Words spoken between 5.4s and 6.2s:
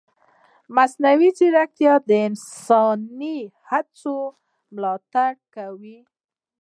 کوي.